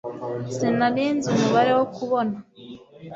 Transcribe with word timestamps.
sinari 0.55 1.05
nzi 1.15 1.27
umubare 1.35 1.71
wo 1.77 1.85
kubona 1.95 2.35